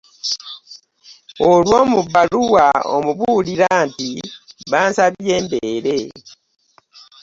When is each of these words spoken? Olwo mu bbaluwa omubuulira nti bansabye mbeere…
Olwo 1.49 1.79
mu 1.91 1.99
bbaluwa 2.05 2.67
omubuulira 2.95 3.69
nti 3.87 4.09
bansabye 4.71 5.35
mbeere… 5.43 5.97